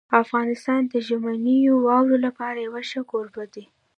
افغانستان 0.23 0.81
د 0.87 0.93
ژمنیو 1.07 1.73
واورو 1.85 2.17
لپاره 2.25 2.57
یو 2.65 2.73
ښه 2.89 3.01
کوربه 3.11 3.43
دی. 3.53 3.65